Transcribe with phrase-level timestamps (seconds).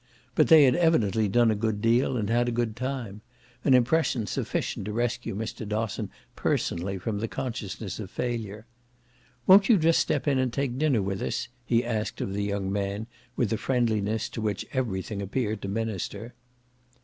[0.33, 3.21] But they had evidently done a good deal and had a good time:
[3.63, 5.63] an impression sufficient to rescue Mr.
[5.63, 8.65] Dosson personally from the consciousness of failure.
[9.45, 12.73] "Won't you just step in and take dinner with us?" he asked of the young
[12.73, 16.33] man with a friendliness to which everything appeared to minister.